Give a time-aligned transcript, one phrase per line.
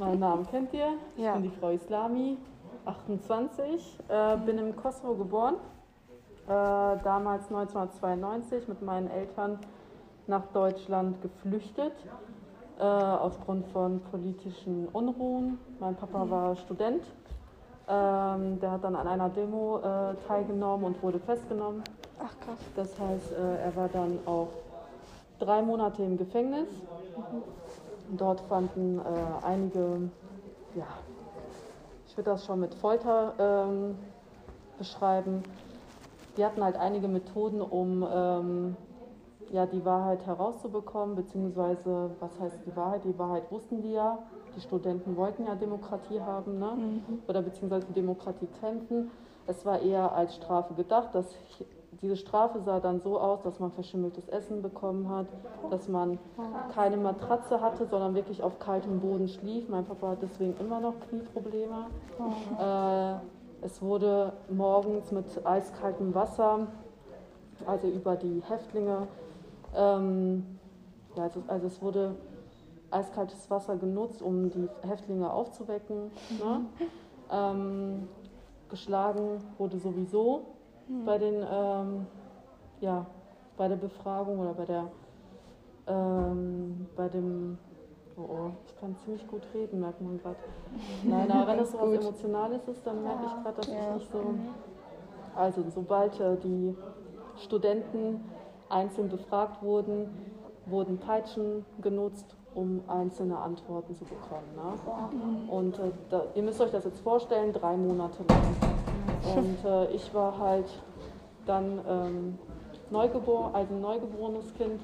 [0.00, 0.94] meinen Namen kennt ihr.
[1.16, 1.34] Ich Ja.
[1.34, 2.38] bin die Frau Islami,
[2.86, 5.54] 28, äh, bin im Kosovo geboren.
[6.48, 6.48] Äh,
[7.04, 9.58] damals 1992 mit meinen Eltern
[10.26, 11.92] nach Deutschland geflüchtet
[12.78, 15.58] äh, aufgrund von politischen Unruhen.
[15.78, 17.02] Mein Papa war Student.
[17.88, 21.82] Ähm, der hat dann an einer Demo äh, teilgenommen und wurde festgenommen.
[22.18, 22.58] Ach krass.
[22.76, 24.48] Das heißt, äh, er war dann auch
[25.38, 26.68] drei Monate im Gefängnis.
[28.16, 30.10] Dort fanden äh, einige,
[30.74, 30.86] ja,
[32.06, 33.96] ich würde das schon mit Folter ähm,
[34.78, 35.42] beschreiben.
[36.36, 38.76] Die hatten halt einige Methoden, um ähm,
[39.52, 43.04] ja, die Wahrheit herauszubekommen, beziehungsweise, was heißt die Wahrheit?
[43.04, 44.18] Die Wahrheit wussten die ja.
[44.56, 47.02] Die Studenten wollten ja Demokratie haben, ne?
[47.28, 49.10] oder beziehungsweise Demokratie kämpfen.
[49.46, 51.14] Es war eher als Strafe gedacht.
[51.14, 51.34] Dass
[52.00, 55.26] diese Strafe sah dann so aus, dass man verschimmeltes Essen bekommen hat,
[55.70, 56.18] dass man
[56.72, 59.68] keine Matratze hatte, sondern wirklich auf kaltem Boden schlief.
[59.68, 61.86] Mein Papa hat deswegen immer noch Knieprobleme.
[62.58, 66.66] Äh, es wurde morgens mit eiskaltem Wasser,
[67.66, 69.06] also über die Häftlinge,
[69.76, 70.58] ähm,
[71.16, 72.14] ja, also, also es wurde
[72.90, 76.10] eiskaltes Wasser genutzt, um die Häftlinge aufzuwecken.
[76.38, 76.60] Ne?
[77.30, 78.08] Ähm,
[78.68, 80.46] geschlagen wurde sowieso
[81.04, 82.06] bei den ähm,
[82.80, 83.06] ja
[83.56, 84.84] bei der Befragung oder bei der
[85.86, 87.58] ähm, bei dem
[88.16, 90.36] oh, oh, ich kann ziemlich gut reden merkt man gerade
[91.04, 91.98] nein aber wenn das so was.
[92.00, 93.74] Emotionales ist dann merke ich gerade dass Ja.
[93.88, 94.34] ich nicht so
[95.36, 96.76] also sobald äh, die
[97.36, 98.20] Studenten
[98.68, 100.08] einzeln befragt wurden
[100.66, 105.50] wurden Peitschen genutzt um einzelne Antworten zu bekommen ne?
[105.50, 108.69] Und äh, da, ihr müsst euch das jetzt vorstellen, drei Monate lang.
[109.36, 110.70] Und äh, ich war halt
[111.46, 112.38] dann ähm,
[112.90, 114.80] neugeboren, also ein neugeborenes Kind.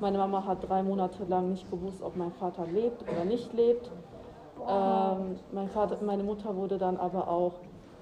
[0.00, 3.90] Meine Mama hat drei Monate lang nicht gewusst, ob mein Vater lebt oder nicht lebt.
[4.68, 7.54] Ähm, mein Vater, meine Mutter wurde dann aber auch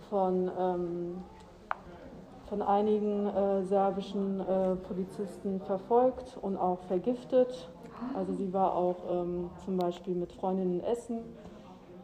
[0.08, 1.22] von, ähm,
[2.48, 7.70] von einigen äh, serbischen äh, Polizisten verfolgt und auch vergiftet.
[8.14, 11.20] Also sie war auch ähm, zum Beispiel mit Freundinnen essen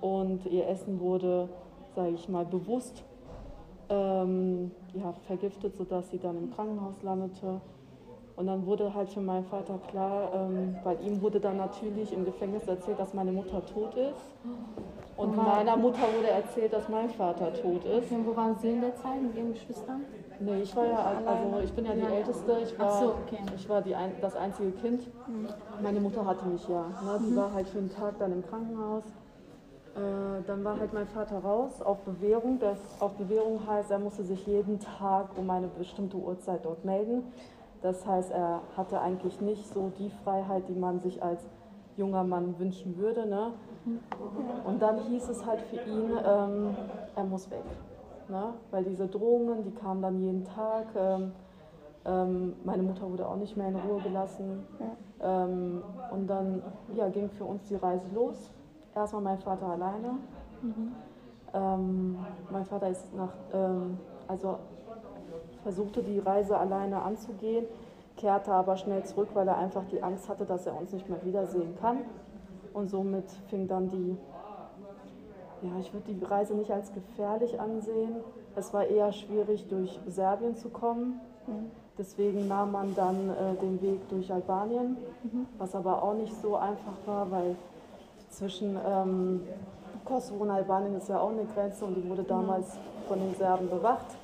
[0.00, 1.48] und ihr Essen wurde,
[1.94, 3.02] sage ich mal, bewusst
[3.88, 7.60] ähm, ja, vergiftet, sodass sie dann im Krankenhaus landete.
[8.36, 12.24] Und dann wurde halt für meinen Vater klar, ähm, weil ihm wurde dann natürlich im
[12.24, 14.20] Gefängnis erzählt, dass meine Mutter tot ist.
[15.16, 18.12] Und meiner Mutter wurde erzählt, dass mein Vater tot ist.
[18.12, 20.04] Und wo waren Sie in der Zeit mit Ihren Geschwistern?
[20.38, 22.10] Nee, ich war ja, also ich bin ja die Ja.
[22.10, 23.38] Älteste, ich war, Ach so, okay.
[23.56, 25.08] ich war die ein, das einzige Kind.
[25.82, 26.82] Meine Mutter hatte mich ja.
[26.82, 27.20] Ne?
[27.26, 29.04] Die war halt für einen Tag dann im Krankenhaus.
[29.96, 32.58] Äh, dann war halt mein Vater raus auf Bewährung.
[32.58, 37.24] Das auf Bewährung heißt, er musste sich jeden Tag um eine bestimmte Uhrzeit dort melden.
[37.80, 41.46] Das heißt, er hatte eigentlich nicht so die Freiheit, die man sich als
[41.96, 43.26] junger Mann wünschen würde.
[43.26, 43.52] Ne?
[44.64, 46.76] Und dann hieß es halt für ihn, ähm,
[47.14, 47.64] er muss weg.
[48.28, 48.52] Ne?
[48.70, 50.86] Weil diese Drohungen, die kamen dann jeden Tag.
[50.94, 51.32] Ähm,
[52.04, 54.66] ähm, meine Mutter wurde auch nicht mehr in Ruhe gelassen.
[55.20, 56.62] Ähm, und dann
[56.94, 58.52] ja, ging für uns die Reise los.
[58.96, 60.18] Erstmal mein Vater alleine.
[61.52, 62.18] Ähm,
[62.50, 64.56] mein Vater ist nach, ähm, also
[65.62, 67.66] versuchte die Reise alleine anzugehen,
[68.16, 71.22] kehrte aber schnell zurück, weil er einfach die Angst hatte, dass er uns nicht mehr
[71.24, 71.98] wiedersehen kann.
[72.72, 74.16] Und somit fing dann die,
[75.60, 78.16] ja, ich würde die Reise nicht als gefährlich ansehen.
[78.54, 81.20] Es war eher schwierig, durch Serbien zu kommen.
[81.98, 84.96] Deswegen nahm man dann äh, den Weg durch Albanien,
[85.58, 87.56] was aber auch nicht so einfach war, weil
[88.28, 89.42] zwischen ähm,
[90.04, 92.78] Kosovo und Albanien ist ja auch eine Grenze und die wurde damals
[93.08, 94.16] von den Serben bewacht.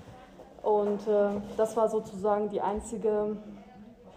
[0.63, 3.37] Und äh, das war sozusagen die einzige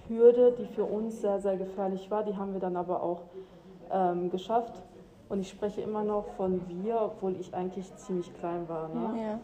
[0.08, 2.24] Hürde, die für uns sehr, sehr gefährlich war.
[2.24, 3.22] Die haben wir dann aber auch
[3.92, 4.74] ähm, geschafft.
[5.28, 8.90] Und ich spreche immer noch von wir, obwohl ich eigentlich ziemlich klein war.
[8.90, 9.40] Ne?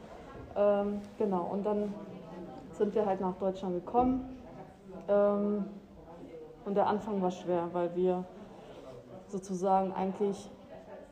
[0.55, 0.81] Ja.
[0.81, 1.93] Ähm, genau, und dann
[2.73, 4.37] sind wir halt nach Deutschland gekommen.
[5.07, 5.65] Ähm,
[6.65, 8.23] und der Anfang war schwer, weil wir
[9.31, 10.49] sozusagen eigentlich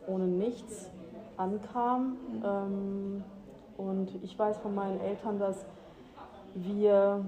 [0.07, 0.89] ohne nichts
[1.38, 2.18] ankamen.
[2.44, 3.24] Ähm,
[3.77, 5.66] und ich weiß von meinen Eltern, dass
[6.56, 7.25] wir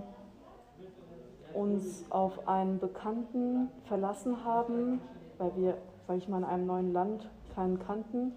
[1.54, 5.02] uns auf einen Bekannten verlassen haben,
[5.38, 5.78] weil wir,
[6.08, 8.34] sag ich mal, in einem neuen Land keinen kannten.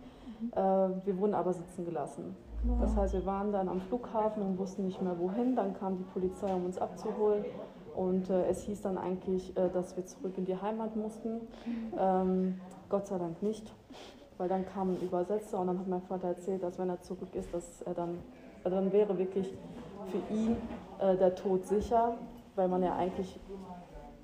[0.53, 2.37] Äh, wir wurden aber sitzen gelassen.
[2.81, 5.55] Das heißt, wir waren dann am Flughafen und wussten nicht mehr wohin.
[5.55, 7.45] Dann kam die Polizei, um uns abzuholen.
[7.97, 11.41] Und äh, es hieß dann eigentlich, äh, dass wir zurück in die Heimat mussten.
[11.99, 13.73] Ähm, Gott sei Dank nicht,
[14.39, 17.35] weil dann kam ein Übersetzer und dann hat mein Vater erzählt, dass wenn er zurück
[17.35, 18.19] ist, dass er dann,
[18.63, 19.53] also dann wäre wirklich
[20.11, 20.57] für ihn
[20.99, 22.15] äh, der Tod sicher,
[22.57, 23.39] weil man ja eigentlich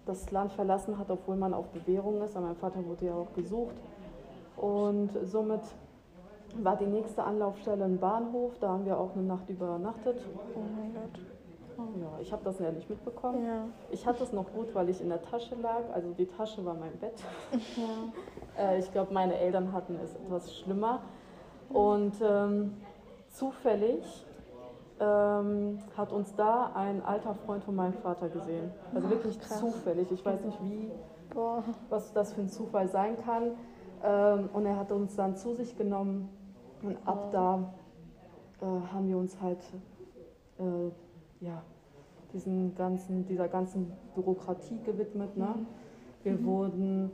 [0.06, 2.36] das Land verlassen hat, obwohl man auf Bewährung ist.
[2.36, 3.76] Aber mein Vater wurde ja auch gesucht.
[4.56, 5.62] Und somit
[6.58, 8.58] war die nächste Anlaufstelle ein Bahnhof.
[8.60, 10.16] Da haben wir auch eine Nacht übernachtet.
[10.54, 11.39] Oh mein Gott.
[12.00, 13.44] Ja, ich habe das ja nicht mitbekommen.
[13.44, 13.64] Ja.
[13.90, 15.82] Ich hatte es noch gut, weil ich in der Tasche lag.
[15.92, 17.22] Also die Tasche war mein Bett.
[17.76, 17.84] Ja.
[18.58, 21.00] Äh, ich glaube, meine Eltern hatten es etwas schlimmer.
[21.70, 22.76] Und ähm,
[23.28, 24.26] zufällig
[24.98, 28.72] ähm, hat uns da ein alter Freund von meinem Vater gesehen.
[28.92, 29.60] Also wirklich krass.
[29.60, 30.10] zufällig.
[30.10, 30.90] Ich weiß nicht, wie,
[31.32, 31.62] Boah.
[31.88, 33.52] was das für ein Zufall sein kann.
[34.02, 36.28] Ähm, und er hat uns dann zu sich genommen.
[36.82, 37.72] Und ab da
[38.60, 39.60] äh, haben wir uns halt
[40.58, 40.90] äh,
[41.40, 41.62] ja,
[42.32, 45.36] diesen ganzen, dieser ganzen Bürokratie gewidmet.
[45.36, 45.54] Ne?
[46.22, 47.10] Wir wurden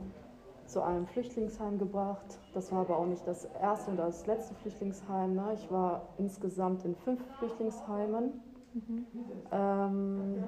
[0.65, 2.39] zu einem Flüchtlingsheim gebracht.
[2.53, 5.33] Das war aber auch nicht das erste und das letzte Flüchtlingsheim.
[5.35, 5.53] Ne?
[5.55, 8.33] Ich war insgesamt in fünf Flüchtlingsheimen.
[9.51, 10.43] Ähm,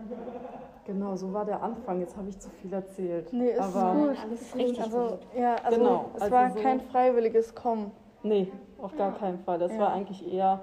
[0.85, 1.99] genau, so war der Anfang.
[1.99, 3.31] Jetzt habe ich zu viel erzählt.
[3.33, 4.17] Nee, ist aber gut.
[4.23, 5.19] Alles Ist richtig also, gut.
[5.37, 7.91] ja, also Genau, es also war so- kein freiwilliges Kommen.
[8.21, 9.57] Nee, auf gar keinen Fall.
[9.57, 9.79] Das Ja.
[9.79, 10.59] war eigentlich eher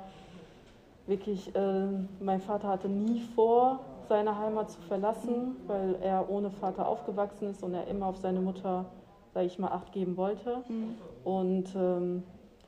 [1.07, 1.87] wirklich, äh,
[2.21, 7.63] mein Vater hatte nie vor, seine Heimat zu verlassen, weil er ohne Vater aufgewachsen ist
[7.63, 8.87] und er immer auf seine Mutter,
[9.35, 10.63] sage ich mal, Acht geben wollte.
[11.25, 12.23] Und ähm,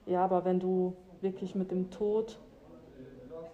[0.06, 2.38] ja, aber wenn du wirklich mit dem Tod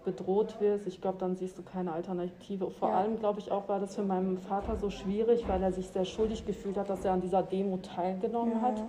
[0.04, 2.70] bedroht wirst, ich glaube, dann siehst du keine Alternative.
[2.70, 2.94] Vor Ja.
[2.96, 6.04] allem, glaube ich, auch war das für meinen Vater so schwierig, weil er sich sehr
[6.04, 8.82] schuldig gefühlt hat, dass er an dieser Demo teilgenommen Ja, hat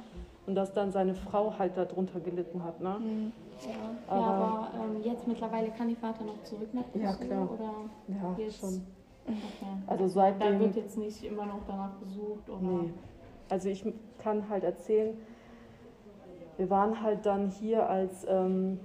[0.46, 2.82] und dass dann seine Frau halt darunter gelitten hat.
[2.82, 2.96] Ne?
[3.00, 3.32] Mhm.
[3.62, 3.72] Ja,
[4.08, 7.50] Aber- ja aber ähm, jetzt mittlerweile kann die Vater noch zurück nach Ja, Kosovo, klar.
[7.52, 7.72] Oder?
[8.08, 8.82] Ja, Jetzt- schon.
[9.28, 9.36] Okay.
[9.88, 10.60] Also Da seitdem.
[10.60, 12.62] wird jetzt nicht immer noch danach gesucht oder?
[12.62, 12.94] Nee.
[13.50, 13.84] Also ich
[14.20, 15.18] kann halt erzählen,
[16.58, 18.80] wir waren halt dann hier als, ähm,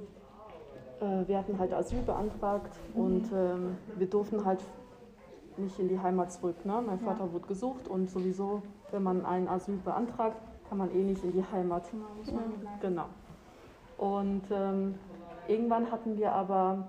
[1.01, 4.65] äh, wir hatten halt Asyl beantragt und ähm, wir durften halt
[5.57, 6.65] nicht in die Heimat zurück.
[6.65, 6.83] Ne?
[6.87, 8.63] Mein Vater wurde gesucht und sowieso,
[8.93, 10.37] wenn man ein Asyl beantragt,
[10.69, 11.85] kann man eh nicht in die Heimat.
[12.25, 12.39] Genau.
[12.81, 13.05] Genau.
[14.01, 14.95] Und ähm,
[15.47, 16.89] irgendwann hatten wir aber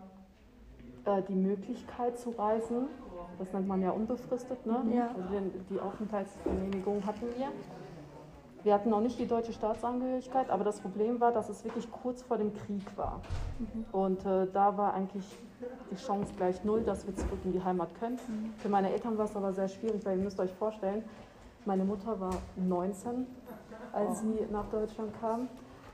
[1.03, 2.87] äh, die Möglichkeit zu reisen.
[3.37, 4.65] Das nennt man ja unbefristet.
[4.65, 4.81] Ne?
[4.95, 5.09] Ja.
[5.09, 7.49] Also wir, die Aufenthaltsgenehmigung hatten wir.
[8.63, 12.21] Wir hatten noch nicht die deutsche Staatsangehörigkeit, aber das Problem war, dass es wirklich kurz
[12.21, 13.19] vor dem Krieg war.
[13.91, 15.25] Und äh, da war eigentlich
[15.91, 18.19] die Chance gleich null, dass wir zurück in die Heimat können.
[18.59, 21.03] Für meine Eltern war es aber sehr schwierig, weil ihr müsst euch vorstellen,
[21.65, 23.27] meine Mutter war 19,
[23.91, 25.49] als sie nach Deutschland kam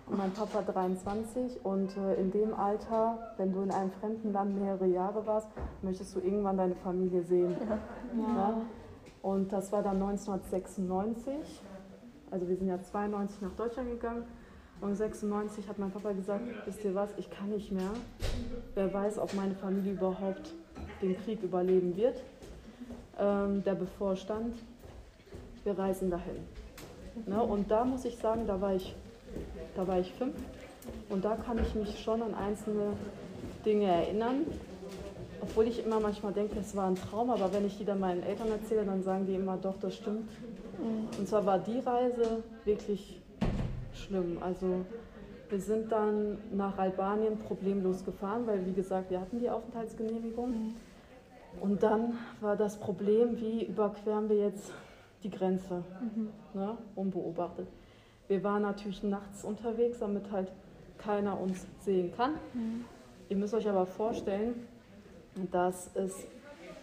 [0.09, 1.65] mein Papa 23.
[1.65, 5.47] Und äh, in dem Alter, wenn du in einem fremden Land mehrere Jahre warst,
[5.81, 7.55] möchtest du irgendwann deine Familie sehen.
[8.17, 8.61] Ja.
[9.21, 11.61] Und das war dann 1996.
[12.31, 14.23] Also wir sind ja 92 nach Deutschland gegangen.
[14.79, 17.89] Und 96 hat mein Papa gesagt, wisst ihr was, ich kann nicht mehr.
[18.75, 20.53] Wer weiß, ob meine Familie überhaupt
[21.01, 22.21] den Krieg überleben wird,
[23.19, 24.55] ähm, der bevorstand.
[25.63, 26.37] Wir reisen dahin.
[27.25, 27.41] Ne?
[27.41, 28.95] Und da muss ich sagen, da war ich,
[29.75, 30.35] da war ich fünf.
[31.09, 32.93] Und da kann ich mich schon an einzelne
[33.65, 34.45] Dinge erinnern.
[35.41, 38.23] Obwohl ich immer manchmal denke, es war ein Traum, aber wenn ich die dann meinen
[38.23, 40.29] Eltern erzähle, dann sagen die immer, doch, das stimmt.
[41.17, 43.19] Und zwar war die Reise wirklich
[43.93, 44.37] schlimm.
[44.41, 44.85] Also
[45.49, 50.73] wir sind dann nach Albanien problemlos gefahren, weil wie gesagt, wir hatten die Aufenthaltsgenehmigung.
[51.59, 54.71] Und dann war das Problem, wie überqueren wir jetzt
[55.23, 55.83] die Grenze,
[56.53, 57.67] ne, unbeobachtet.
[58.27, 60.51] Wir waren natürlich nachts unterwegs, damit halt
[60.97, 62.33] keiner uns sehen kann.
[63.29, 64.67] Ihr müsst euch aber vorstellen,
[65.51, 66.25] dass es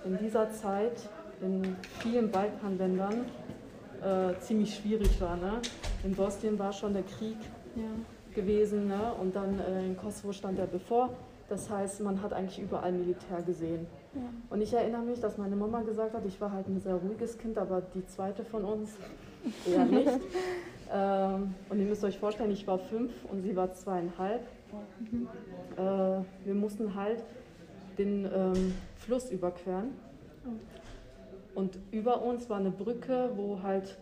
[0.05, 1.09] in dieser Zeit
[1.43, 3.27] in vielen Balkanländern
[4.03, 5.37] äh, ziemlich schwierig war.
[5.37, 5.61] Ne?
[6.05, 7.37] In Bosnien war schon der Krieg
[7.75, 7.83] Ja.
[8.35, 9.13] gewesen ne?
[9.21, 11.11] und dann äh, in Kosovo stand er bevor.
[11.49, 13.87] Das heißt, man hat eigentlich überall Militär gesehen.
[14.49, 17.37] Und ich erinnere mich, dass meine Mama gesagt hat, ich war halt ein sehr ruhiges
[17.37, 18.91] Kind, aber die zweite von uns
[19.69, 20.09] eher nicht.
[20.95, 24.43] ähm, und ihr müsst euch vorstellen, ich war fünf und sie war zweieinhalb.
[25.77, 27.25] Äh, wir mussten halt
[27.99, 29.91] den ähm, Fluss überqueren.
[31.55, 33.99] Und über uns war eine Brücke, wo halt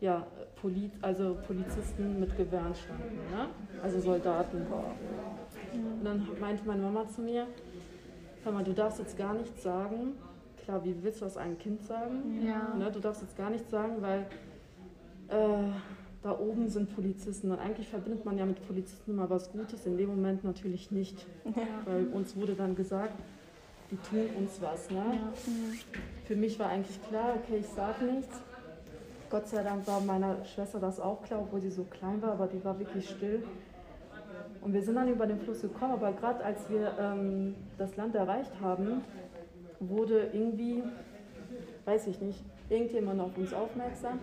[0.00, 0.26] ja,
[0.60, 3.48] Poli also Polizisten mit Gewehren standen, ne?
[3.82, 4.66] also Soldaten.
[5.72, 7.48] Und dann meinte meine Mama zu mir,
[8.44, 10.14] hör mal, du darfst jetzt gar nichts sagen.
[10.64, 12.40] Klar, wie willst du das einem Kind sagen?
[12.44, 12.74] Ja.
[12.76, 14.26] Ne, du darfst jetzt gar nichts sagen, weil
[15.28, 15.70] äh,
[16.22, 17.50] da oben sind Polizisten.
[17.50, 21.26] Und eigentlich verbindet man ja mit Polizisten immer was Gutes, in dem Moment natürlich nicht.
[21.84, 23.14] Weil uns wurde dann gesagt,
[23.90, 24.90] die tun uns was.
[24.90, 24.96] Ne?
[24.96, 25.32] Ja.
[26.24, 28.36] Für mich war eigentlich klar, okay, ich sage nichts.
[29.30, 32.46] Gott sei Dank war meiner Schwester das auch klar, obwohl sie so klein war, aber
[32.46, 33.42] die war wirklich still.
[34.60, 38.14] Und wir sind dann über den Fluss gekommen, aber gerade als wir ähm, das Land
[38.14, 39.02] erreicht haben,
[39.80, 40.82] wurde irgendwie,
[41.84, 44.18] weiß ich nicht, irgendjemand auf uns aufmerksam.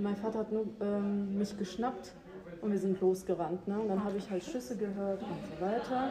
[0.00, 2.14] Mein Vater hat nur ähm, mich geschnappt
[2.60, 3.66] Und wir sind losgerannt.
[3.66, 3.80] Ne?
[3.80, 6.10] Und dann habe ich halt Schüsse gehört und so weiter.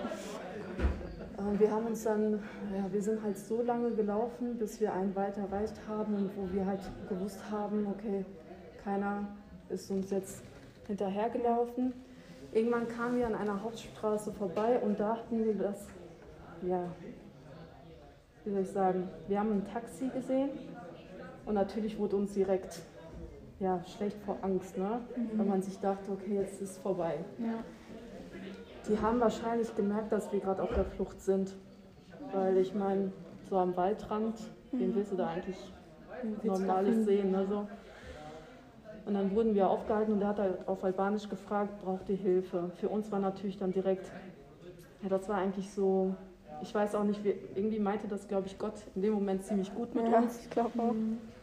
[1.38, 2.44] Und wir haben uns dann,
[2.75, 6.53] ja, wir sind halt so lange gelaufen, bis wir einen Wald erreicht haben und wo
[6.53, 8.25] wir halt gewusst haben, okay,
[8.84, 9.27] keiner
[9.70, 10.41] ist uns jetzt
[10.88, 11.94] hinterhergelaufen.
[12.53, 15.88] Irgendwann kamen wir an einer Hauptstraße vorbei und dachten wir, dass,
[16.63, 16.86] ja,
[18.44, 20.50] wie soll ich sagen, wir haben ein Taxi gesehen
[21.46, 22.82] und natürlich wurde uns direkt
[23.59, 25.01] ja, schlecht vor Angst, ne?
[25.35, 27.19] weil man sich dachte, okay, jetzt ist es vorbei.
[27.39, 27.63] Ja.
[28.87, 31.55] Die haben wahrscheinlich gemerkt, dass wir gerade auf der Flucht sind.
[32.33, 33.11] Weil ich meine,
[33.49, 34.35] so am Waldrand,
[34.71, 35.57] wen willst du da eigentlich
[36.43, 37.31] Normales sehen?
[37.31, 37.67] Ne, so.
[39.05, 42.71] Und dann wurden wir aufgehalten und er hat halt auf Albanisch gefragt, braucht ihr Hilfe?
[42.75, 44.11] Für uns war natürlich dann direkt,
[45.01, 46.13] ja, das war eigentlich so,
[46.61, 49.73] ich weiß auch nicht, wie, irgendwie meinte das, glaube ich, Gott in dem Moment ziemlich
[49.73, 50.39] gut mit Ja, uns.
[50.41, 50.93] ich glaube auch.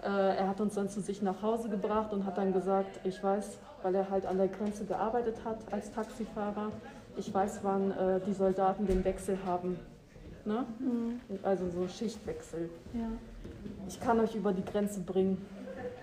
[0.02, 3.22] Äh, er hat uns dann zu sich nach Hause gebracht und hat dann gesagt, ich
[3.22, 6.70] weiß, weil er halt an der Grenze gearbeitet hat als Taxifahrer,
[7.16, 9.78] ich weiß, wann äh, die Soldaten den Wechsel haben.
[10.44, 10.64] Ne?
[11.42, 12.68] Also so Schichtwechsel.
[12.92, 13.08] Ja.
[13.88, 15.38] Ich kann euch über die Grenze bringen.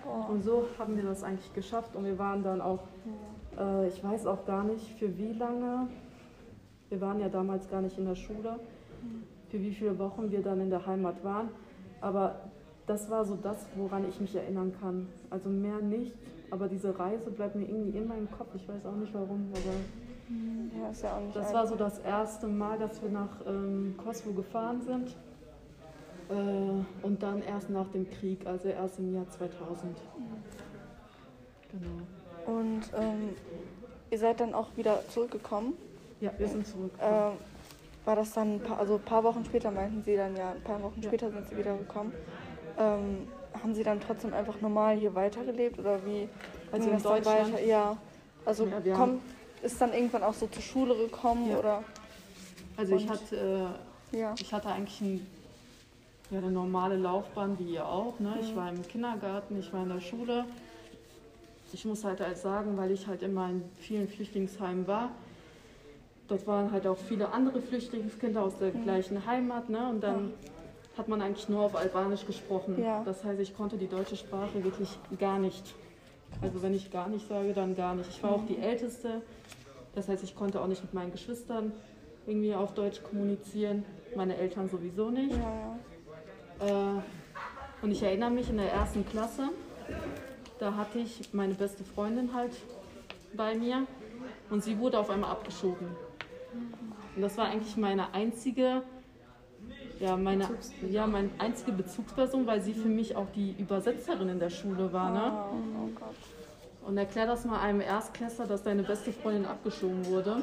[0.04, 0.32] Oh.
[0.32, 2.80] Und so haben wir das eigentlich geschafft und wir waren dann auch,
[3.58, 5.86] äh, ich weiß auch gar nicht für wie lange,
[6.88, 8.58] wir waren ja damals gar nicht in der Schule,
[9.50, 11.48] für wie viele Wochen wir dann in der Heimat waren.
[12.00, 12.36] Aber
[12.86, 15.08] das war so das, woran ich mich erinnern kann.
[15.30, 16.12] Also mehr nicht,
[16.50, 18.48] aber diese Reise bleibt mir irgendwie immer im Kopf.
[18.54, 21.98] Ich weiß auch nicht warum, aber Ja, ist ja auch nicht das war so das
[22.00, 25.16] erste Mal, dass wir nach ähm, Kosovo gefahren sind.
[26.28, 29.96] Äh, und dann erst nach dem Krieg, also erst im Jahr 2000.
[31.70, 32.58] Genau.
[32.58, 33.30] Und ähm,
[34.10, 35.74] ihr seid dann auch wieder zurückgekommen.
[36.20, 36.92] Ja, wir sind zurück.
[37.00, 37.32] Ähm,
[38.04, 40.60] war das dann, ein paar, also ein paar Wochen später meinten sie dann ja, ein
[40.62, 42.12] paar Wochen später sind sie wiedergekommen.
[42.78, 43.28] Ähm,
[43.62, 46.28] haben sie dann trotzdem einfach normal hier weitergelebt oder wie
[46.72, 47.52] Also in Deutschland?
[47.52, 47.62] weiter?
[47.64, 47.96] Ja,
[48.44, 49.22] also Ja, wir kommt,
[49.62, 51.58] ist dann irgendwann auch so zur Schule gekommen Ja.
[51.58, 51.84] oder
[52.76, 53.76] Also ich hatte,
[54.12, 54.34] äh, ja.
[54.38, 55.26] ich hatte eigentlich ein,
[56.30, 58.18] ja, eine normale Laufbahn wie ihr auch.
[58.18, 58.38] Ne?
[58.40, 60.44] Ich war im Kindergarten, ich war in der Schule.
[61.74, 65.10] Ich muss halt, halt sagen, weil ich halt immer in vielen Flüchtlingsheimen war,
[66.32, 69.68] dort waren halt auch viele andere Flüchtlingskinder aus der gleichen Heimat.
[69.68, 69.88] Ne?
[69.90, 70.32] Und dann
[70.96, 72.82] hat man eigentlich nur auf Albanisch gesprochen.
[72.82, 73.02] Ja.
[73.04, 75.74] Das heißt, ich konnte die deutsche Sprache wirklich gar nicht.
[76.40, 78.08] Also wenn ich gar nicht sage, dann gar nicht.
[78.08, 79.20] Ich war auch die Älteste.
[79.94, 81.72] Das heißt, ich konnte auch nicht mit meinen Geschwistern
[82.26, 83.84] irgendwie auf Deutsch kommunizieren.
[84.16, 85.36] Meine Eltern sowieso nicht.
[85.36, 86.96] Ja.
[86.96, 87.02] Äh,
[87.82, 89.50] und ich erinnere mich in der ersten Klasse,
[90.58, 92.52] da hatte ich meine beste Freundin halt
[93.34, 93.86] bei mir
[94.50, 95.88] und sie wurde auf einmal abgeschoben.
[97.14, 98.82] Und das war eigentlich meine einzige,
[100.00, 100.48] ja, meine,
[100.90, 105.10] ja, meine einzige Bezugsperson, weil sie für mich auch die Übersetzerin in der Schule war.
[105.10, 105.32] Ne?
[105.32, 106.16] Oh, oh Gott.
[106.86, 110.42] Und erklär das mal einem Erstklässler, dass deine beste Freundin abgeschoben wurde.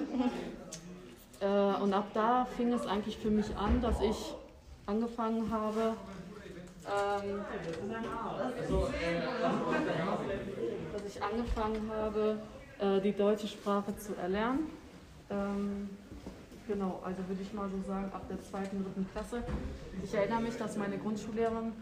[1.41, 4.35] Äh, und ab da fing es eigentlich für mich an, dass ich
[4.85, 5.93] angefangen habe,
[6.85, 7.41] ähm,
[10.93, 12.39] dass ich angefangen habe,
[12.79, 14.69] äh, die deutsche Sprache zu erlernen.
[15.29, 15.89] Ähm,
[16.69, 19.43] genau, also würde ich mal so sagen, ab der zweiten, dritten Klasse.
[20.03, 21.73] Ich erinnere mich, dass meine Grundschullehrerin,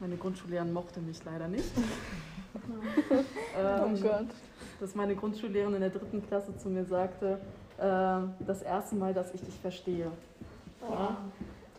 [0.00, 1.70] meine Grundschullehrerin mochte mich leider nicht.
[3.56, 4.26] Oh ähm, Gott.
[4.80, 7.38] dass meine Grundschullehrerin in der dritten Klasse zu mir sagte,
[7.76, 10.10] äh, das erste Mal, dass ich dich verstehe.
[10.80, 11.16] Ja?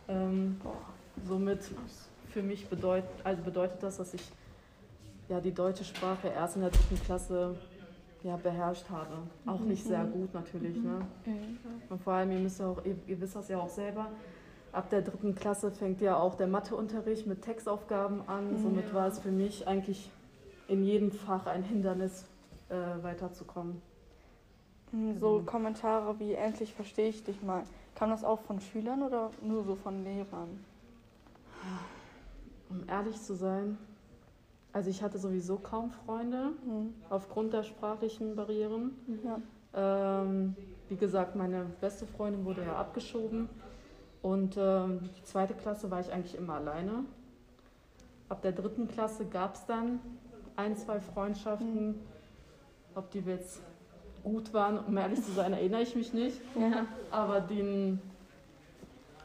[0.08, 0.60] Ähm,
[1.26, 1.58] somit
[2.30, 4.22] für mich bedeutet, also bedeutet das, dass ich
[5.28, 7.56] ja, die deutsche Sprache erst in der dritten Klasse
[8.22, 9.14] ja, beherrscht habe.
[9.46, 10.76] Auch nicht sehr gut natürlich.
[10.82, 11.00] Ne?
[11.88, 14.08] Und vor allem, ihr, müsst ja auch, ihr, ihr wisst das ja auch selber,
[14.72, 18.56] ab der dritten Klasse fängt ja auch der Matheunterricht mit Textaufgaben an.
[18.58, 20.10] Somit war es für mich eigentlich
[20.68, 22.26] in jedem Fach ein Hindernis,
[22.68, 23.82] äh, weiterzukommen.
[24.92, 27.64] Hm, So Kommentare wie endlich verstehe ich dich mal.
[27.94, 30.64] Kam das auch von Schülern oder nur so von Lehrern?
[32.70, 33.76] Um ehrlich zu sein,
[34.72, 36.94] also ich hatte sowieso kaum Freunde Hm.
[37.08, 38.92] aufgrund der sprachlichen Barrieren.
[39.24, 39.40] Ja.
[40.22, 40.56] Ähm,
[40.88, 43.48] wie gesagt, meine beste Freundin wurde ja abgeschoben
[44.22, 47.04] und ähm, die zweite Klasse war ich eigentlich immer alleine.
[48.28, 50.00] Ab der dritten Klasse gab es dann
[50.56, 51.96] ein, zwei Freundschaften.
[52.94, 53.60] Ob die jetzt
[54.22, 56.40] gut waren, um ehrlich zu sein, erinnere ich mich nicht.
[56.56, 56.86] Ja.
[57.10, 58.00] Aber den,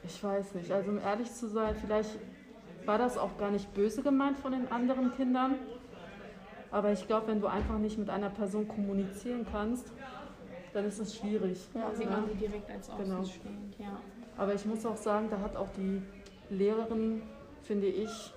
[0.04, 2.12] ich weiß nicht, also um ehrlich zu sein, vielleicht
[2.86, 5.56] war das auch gar nicht böse gemeint von den anderen Kindern.
[6.72, 9.92] Aber ich glaube, wenn du einfach nicht mit einer Person kommunizieren kannst,
[10.74, 11.68] dann ist es schwierig.
[11.74, 13.20] Ja, sieht man sie direkt als Genau.
[13.20, 14.00] außenstehend, ja.
[14.38, 16.02] Aber ich muss auch sagen, da hat auch die
[16.50, 17.22] Lehrerin,
[17.64, 18.34] finde ich,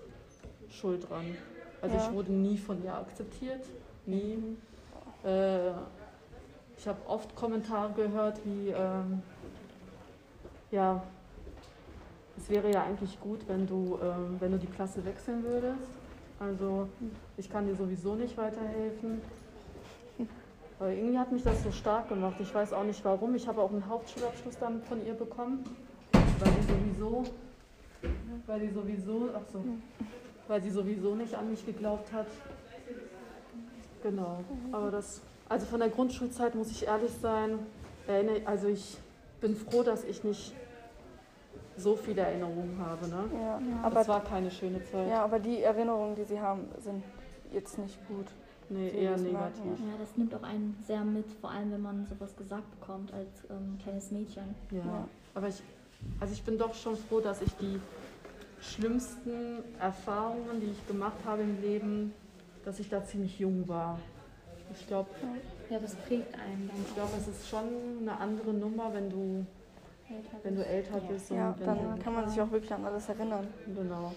[0.71, 1.37] Schuld dran.
[1.83, 2.03] Also Ja.
[2.07, 3.65] ich wurde nie von ihr akzeptiert,
[4.07, 4.39] nie.
[5.25, 5.71] Äh,
[6.77, 9.21] ich habe oft Kommentare gehört wie, ähm,
[10.71, 11.03] ja,
[12.39, 15.91] es wäre ja eigentlich gut, wenn du, ähm, wenn du die Klasse wechseln würdest.
[16.39, 16.89] Also
[17.37, 19.21] ich kann dir sowieso nicht weiterhelfen.
[20.79, 22.37] Aber irgendwie hat mich das so stark gemacht.
[22.39, 23.35] Ich weiß auch nicht warum.
[23.35, 25.65] Ich habe auch einen Hauptschulabschluss dann von ihr bekommen,
[26.13, 27.25] weil die sowieso,
[28.47, 29.65] weil die sowieso, ach so,
[30.47, 32.29] weil sie sowieso nicht an mich geglaubt hat.
[34.05, 34.39] Genau.
[34.71, 37.59] Aber das, also von der Grundschulzeit muss ich ehrlich sein,
[38.45, 38.97] also ich
[39.41, 40.55] bin froh, dass ich nicht
[41.79, 43.09] so viele Erinnerungen habe.
[43.09, 43.25] Ne?
[43.35, 43.61] Ja, Ja.
[43.83, 45.09] aber, Das war keine schöne Zeit.
[45.09, 47.03] ja, aber die Erinnerungen, die Sie haben, sind
[47.53, 48.27] jetzt nicht gut.
[48.71, 49.65] Nee, So eher negativ.
[49.65, 53.29] Ja, das nimmt auch einen sehr mit, vor allem wenn man sowas gesagt bekommt als
[53.51, 54.55] ähm, kleines Mädchen.
[54.71, 54.79] Ja.
[54.79, 55.09] Ja.
[55.35, 55.63] Aber ich,
[56.21, 57.81] also ich bin doch schon froh, dass ich die
[58.61, 62.13] schlimmsten Erfahrungen, die ich gemacht habe im Leben,
[62.65, 63.99] dass ich da ziemlich jung war.
[64.75, 65.09] Ich glaube,
[65.71, 67.65] Ja, das prägt einen dann ich glaube, es ist schon
[68.03, 69.47] eine andere Nummer, wenn du.
[70.43, 71.31] Wenn du älter bist.
[71.31, 73.47] Ja, dann kann man sich auch wirklich an alles erinnern.
[73.67, 74.13] Genau.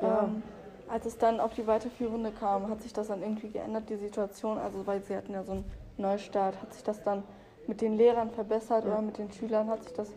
[0.00, 0.24] Ja.
[0.24, 0.42] Ähm,
[0.88, 4.58] als es dann auf die weiterführende kam, hat sich das dann irgendwie geändert, die Situation?
[4.58, 5.64] Also, weil Sie hatten ja so einen
[5.96, 6.60] Neustart.
[6.60, 7.22] Hat sich das dann
[7.66, 8.92] mit den Lehrern verbessert Ja.
[8.92, 9.68] oder mit den Schülern?
[9.68, 10.10] Hat sich das.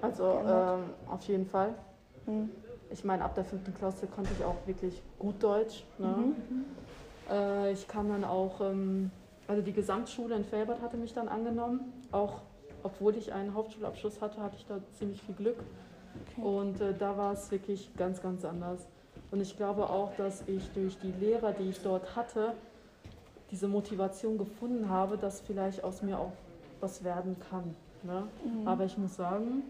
[0.00, 1.74] Also ähm, auf jeden Fall.
[2.26, 2.50] Hm.
[2.90, 5.84] Ich meine, ab der fünften Klasse konnte ich auch wirklich gut Deutsch.
[5.98, 6.06] Ne?
[6.06, 6.64] Mhm.
[7.30, 9.10] Äh, ich kam dann auch, ähm,
[9.46, 11.92] also die Gesamtschule in Felbert hatte mich dann angenommen.
[12.12, 12.40] Auch
[12.82, 15.56] obwohl ich einen Hauptschulabschluss hatte, hatte ich da ziemlich viel Glück.
[16.32, 16.42] Okay.
[16.46, 18.86] Und äh, da war es wirklich ganz, ganz anders.
[19.30, 22.54] Und ich glaube auch, dass ich durch die Lehrer, die ich dort hatte,
[23.50, 26.32] diese Motivation gefunden habe, dass vielleicht aus mir auch
[26.80, 27.74] was werden kann.
[28.02, 28.24] Ne?
[28.44, 28.68] Mhm.
[28.68, 29.62] Aber ich muss sagen,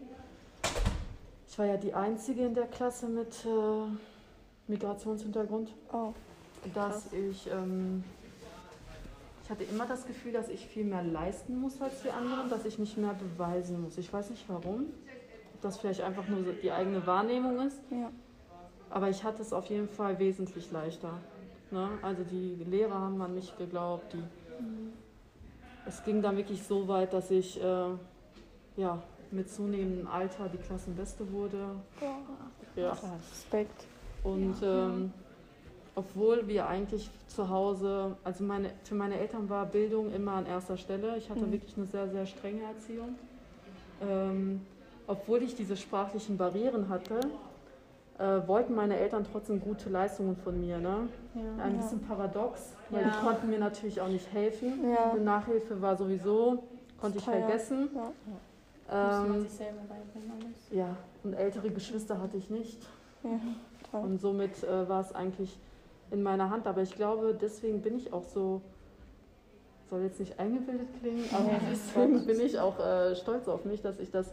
[1.48, 6.12] ich war ja die Einzige in der Klasse mit äh, Migrationshintergrund Oh,
[6.74, 8.04] dass ich, ähm,
[9.49, 12.67] ich hatte immer das Gefühl, dass ich viel mehr leisten muss als die anderen, dass
[12.67, 13.97] ich mich mehr beweisen muss.
[13.97, 14.89] Ich weiß nicht warum,
[15.54, 18.11] ob das vielleicht einfach nur so die eigene Wahrnehmung ist, ja.
[18.91, 21.15] aber ich hatte es auf jeden Fall wesentlich leichter.
[21.71, 21.89] Ne?
[22.02, 24.23] Also die Lehrer haben an mich geglaubt, die,
[25.87, 27.87] es ging dann wirklich so weit, dass ich äh,
[28.76, 31.71] ja, mit zunehmendem Alter die Klassenbeste wurde.
[32.76, 32.93] Ja.
[33.32, 33.87] Respekt.
[34.25, 35.11] Und ähm,
[36.02, 40.76] obwohl wir eigentlich zu Hause, also meine, für meine Eltern war Bildung immer an erster
[40.76, 41.17] Stelle.
[41.17, 41.52] Ich hatte Mhm.
[41.52, 43.17] wirklich eine sehr, sehr strenge Erziehung.
[44.00, 44.61] Ähm,
[45.08, 47.19] obwohl ich diese sprachlichen Barrieren hatte,
[48.19, 50.78] äh, wollten meine Eltern trotzdem gute Leistungen von mir.
[50.78, 51.08] Ne?
[51.34, 51.65] Ja.
[51.65, 51.80] Ein Ja.
[51.82, 53.11] bisschen paradox, weil Ja.
[53.11, 54.89] die konnten mir natürlich auch nicht helfen.
[54.89, 55.15] Ja.
[55.17, 56.63] Die Nachhilfe war sowieso,
[57.00, 57.89] konnte ich vergessen.
[57.95, 59.25] Ja.
[59.25, 60.71] Ähm, sich selber beibringen alles.
[60.71, 62.78] ja, und ältere Geschwister hatte ich nicht.
[63.25, 63.30] Ja,
[63.91, 64.00] toll.
[64.02, 65.58] Und somit äh, war es eigentlich
[66.10, 66.66] in meiner Hand.
[66.66, 68.60] Aber ich glaube, deswegen bin ich auch so,
[69.90, 71.60] soll jetzt nicht eingebildet klingen, aber Ja.
[71.71, 74.32] deswegen bin ich auch äh, stolz auf mich, dass ich das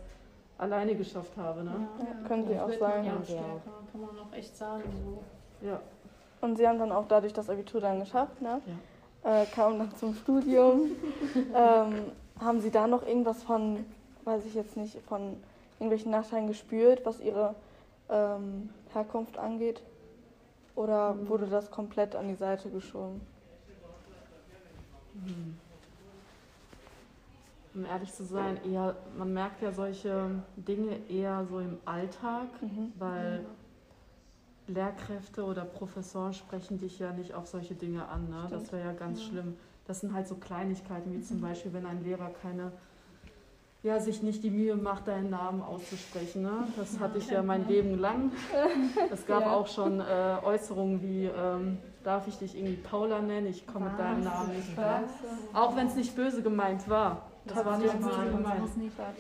[0.58, 1.64] alleine geschafft habe.
[1.64, 1.88] Ne?
[2.00, 3.06] Ja, können Sie auch sagen.
[3.06, 3.24] Ja, Ja.
[3.24, 3.60] stärker,
[3.92, 4.84] kann man auch echt sagen.
[5.04, 5.68] So.
[5.68, 5.82] Ja.
[6.42, 8.62] Und Sie haben dann auch dadurch das Abitur dann geschafft, ne?
[9.24, 10.92] Äh, kamen dann zum Studium.
[11.56, 13.84] ähm, haben Sie da noch irgendwas von,
[14.26, 15.38] weiß ich jetzt nicht, von
[15.80, 17.56] irgendwelchen Nachteilen gespürt, was Ihre
[18.10, 19.82] ähm, Herkunft angeht?
[20.76, 21.30] Oder Mhm.
[21.30, 23.22] wurde das komplett an die Seite geschoben?
[25.14, 25.58] Hm.
[27.74, 32.94] Um ehrlich zu sein, eher, man merkt ja solche Dinge eher so im Alltag, Mhm.
[32.98, 33.46] weil
[34.68, 38.30] Lehrkräfte oder Professoren sprechen dich ja nicht auf solche Dinge an.
[38.30, 38.48] Ne?
[38.50, 39.28] Das wäre ja ganz Ja.
[39.30, 39.58] schlimm.
[39.88, 41.42] Das sind halt so Kleinigkeiten, wie zum Mhm.
[41.42, 42.72] Beispiel, wenn ein Lehrer keine,
[43.86, 46.42] ja, sich nicht die Mühe macht, deinen Namen auszusprechen.
[46.42, 46.68] Ne?
[46.76, 47.68] Das hatte ich ja mein.
[47.68, 48.32] Leben lang.
[49.12, 49.54] Es gab Ja.
[49.54, 50.04] auch schon äh,
[50.44, 53.46] Äußerungen wie, ähm, darf ich dich irgendwie Paula nennen?
[53.48, 54.24] Ich komme mit deinem?
[54.24, 55.04] Namen nicht klar.
[55.54, 57.28] Auch wenn es nicht böse gemeint war.
[57.46, 58.62] Das war nicht böse gemeint.
[58.98, 59.16] das.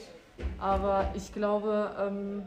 [0.59, 2.43] Aber ich glaube, ähm,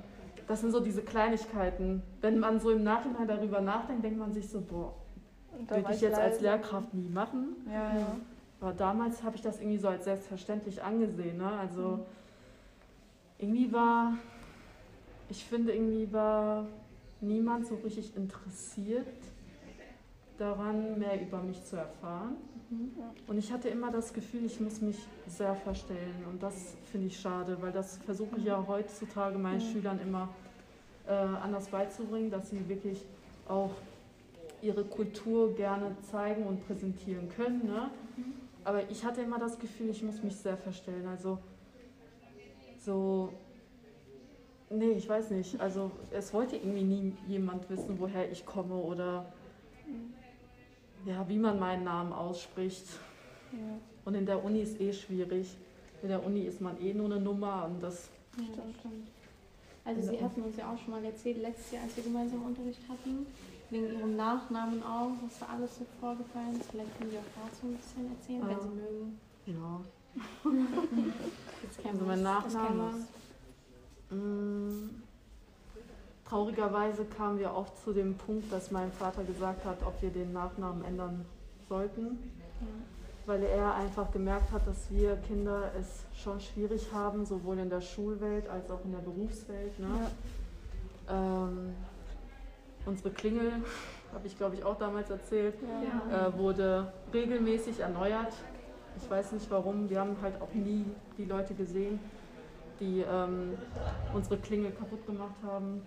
[0.49, 2.03] das sind so diese Kleinigkeiten.
[2.21, 4.93] Wenn man so im Nachhinein darüber nachdenkt, denkt man sich so, boah,
[5.69, 6.41] würde ich jetzt als.
[6.41, 7.57] Lehrkraft nie machen.
[7.67, 8.07] Ja, ja.
[8.61, 11.39] Aber damals habe ich das irgendwie so als selbstverständlich angesehen.
[11.39, 11.47] Ne?
[11.51, 12.05] Also Mhm.
[13.39, 14.15] irgendwie war,
[15.29, 16.67] ich finde, irgendwie war
[17.21, 19.07] niemand so richtig interessiert
[20.39, 22.37] daran, mehr über mich zu erfahren.
[22.71, 22.93] Mhm.
[23.27, 26.25] Und ich hatte immer das Gefühl, ich muss mich sehr verstellen.
[26.31, 29.73] Und das finde ich schade, weil das versuche ich ja heutzutage meinen Mhm.
[29.73, 30.29] Schülern immer
[31.07, 33.05] äh, anders beizubringen, dass sie wirklich
[33.49, 33.71] auch
[34.61, 37.67] ihre Kultur gerne zeigen und präsentieren können.
[37.67, 37.91] Ne?
[38.17, 38.48] Mhm.
[38.69, 41.07] Aber ich hatte immer das Gefühl, ich muss mich sehr verstellen.
[41.07, 41.39] Also
[42.79, 43.33] so,
[44.69, 45.59] nee, ich weiß nicht.
[45.59, 49.25] Also es wollte irgendwie nie jemand wissen, woher ich komme oder
[51.07, 52.85] ja, wie man meinen Namen ausspricht.
[53.53, 53.59] Ja.
[54.05, 55.57] Und in der Uni ist eh schwierig.
[56.03, 58.11] In der Uni ist man eh nur eine Nummer und das.
[58.37, 59.09] Ja, das stimmt.
[59.87, 62.83] Also Sie hatten uns ja auch schon mal erzählt, letztes Jahr, als wir gemeinsam Unterricht
[62.87, 63.27] hatten,
[63.71, 66.71] wegen Ihrem Nachnamen auch, was da alles so vorgefallen ist.
[66.71, 68.63] Vielleicht können Sie auch dazu ein bisschen erzählen, wenn Ja.
[68.63, 69.21] Sie mögen.
[69.47, 69.81] Ja.
[71.63, 72.25] Jetzt kennen Also wir mein es.
[72.25, 72.91] Nachname.
[74.11, 75.03] Mm,
[76.29, 80.33] Traurigerweise kamen wir oft zu dem Punkt, dass mein Vater gesagt hat, ob wir den
[80.35, 81.25] Nachnamen ändern
[81.71, 82.19] sollten,
[83.25, 87.81] weil er einfach gemerkt hat, dass wir Kinder es schon schwierig haben, sowohl in der
[87.81, 89.79] Schulwelt als auch in der Berufswelt.
[89.79, 90.11] Ne?
[91.09, 91.75] Ähm,
[92.89, 93.53] unsere Klingel,
[94.15, 95.55] habe ich glaube ich auch damals erzählt,
[96.11, 96.29] Ja.
[96.29, 98.33] äh, wurde regelmäßig erneuert.
[99.01, 99.89] Ich weiß nicht warum.
[99.89, 100.85] Wir haben halt auch nie
[101.17, 102.01] die Leute gesehen,
[102.81, 103.57] die ähm,
[104.15, 105.83] unsere Klingel kaputt gemacht haben.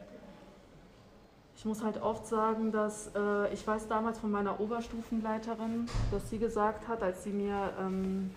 [1.56, 6.38] Ich muss halt oft sagen, dass äh, ich weiß damals von meiner Oberstufenleiterin, dass sie
[6.40, 8.32] gesagt hat, als sie mir, ähm,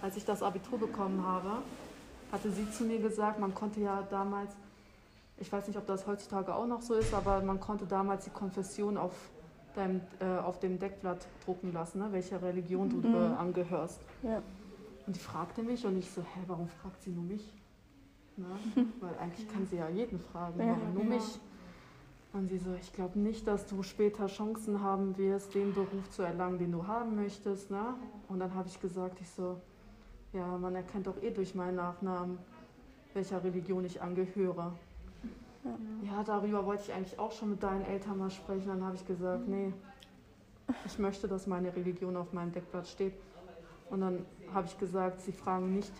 [0.00, 1.58] als ich das Abitur bekommen habe,
[2.32, 4.50] hatte sie zu mir gesagt, man konnte ja damals,
[5.38, 8.30] ich weiß nicht, ob das heutzutage auch noch so ist, aber man konnte damals die
[8.30, 9.12] Konfession auf,
[9.74, 13.14] deinem, äh, auf dem Deckblatt drucken lassen, ne, welcher Religion du Mhm.
[13.14, 14.00] angehörst.
[14.22, 14.42] Ja.
[15.06, 17.52] Und die fragte mich und ich so, hä, warum fragt sie nur mich?
[18.36, 18.46] Ne?
[19.00, 20.68] Weil eigentlich kann sie ja jeden fragen, Ja.
[20.68, 21.08] warum nur Ja.
[21.10, 21.40] mich?
[22.32, 26.22] Und sie so, ich glaube nicht, dass du später Chancen haben wirst, den Beruf zu
[26.22, 27.70] erlangen, den du haben möchtest.
[27.70, 27.94] Ne?
[28.28, 29.60] Und dann habe ich gesagt, ich so,
[30.32, 32.38] ja, man erkennt doch eh durch meinen Nachnamen,
[33.14, 34.74] welcher Religion ich angehöre.
[36.16, 38.68] Ja, darüber wollte ich eigentlich auch schon mit deinen Eltern mal sprechen.
[38.68, 39.70] Dann habe ich gesagt, nee,
[40.86, 43.12] ich möchte, dass meine Religion auf meinem Deckblatt steht.
[43.90, 44.24] Und dann
[44.54, 45.92] habe ich gesagt, sie fragen nicht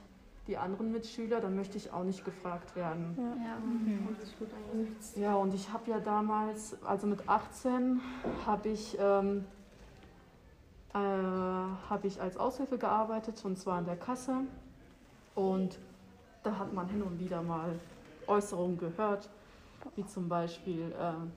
[0.47, 3.15] die anderen Mitschüler, dann möchte ich auch nicht gefragt werden.
[3.19, 4.09] Ja, Mhm.
[4.39, 5.17] gut eingesetzt.
[5.19, 8.01] Ja, und ich habe ja damals, also mit 18,
[8.47, 9.45] habe ich, ähm,
[10.95, 14.39] äh, habe ich als Aushilfe gearbeitet und zwar an der Kasse.
[15.35, 15.79] Und
[16.43, 17.79] da hat man hin und wieder mal
[18.27, 19.29] Äußerungen gehört,
[19.95, 21.33] wie zum Beispiel, ähm,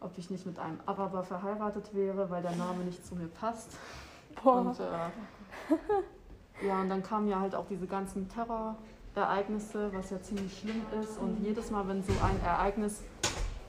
[0.00, 3.76] ob ich nicht mit einem Araber verheiratet wäre, weil der Name nicht zu mir passt.
[4.42, 4.60] Boah.
[4.60, 10.58] Und, äh, ja, und dann kamen ja halt auch diese ganzen Terrorereignisse, was ja ziemlich
[10.58, 11.18] schlimm ist.
[11.18, 13.02] Und jedes Mal, wenn so ein Ereignis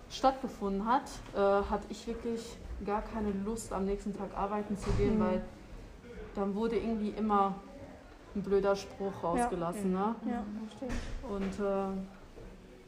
[0.09, 1.03] stattgefunden hat,
[1.35, 5.23] äh, hatte ich wirklich gar keine Lust, am nächsten Tag arbeiten zu gehen, Mhm.
[5.23, 5.41] weil
[6.35, 7.55] dann wurde irgendwie immer
[8.35, 9.91] ein blöder Spruch rausgelassen.
[9.91, 10.15] Ne?
[10.25, 11.29] ja, verstehe ich.
[11.29, 11.85] Und äh,